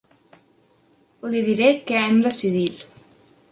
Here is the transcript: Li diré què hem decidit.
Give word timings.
Li 1.35 1.43
diré 1.49 1.69
què 1.91 2.01
hem 2.07 2.19
decidit. 2.29 2.83